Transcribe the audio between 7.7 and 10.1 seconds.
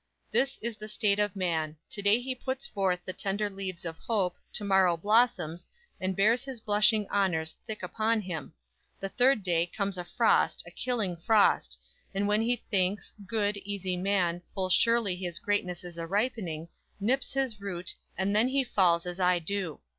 upon him; The third day, comes a